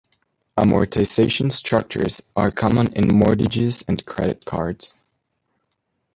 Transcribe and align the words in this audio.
Amortization 0.57 1.51
structures 1.51 2.23
are 2.35 2.49
common 2.49 2.91
in 2.93 3.15
mortgages 3.15 3.83
and 3.87 4.03
credit 4.03 4.45
cards. 4.45 4.97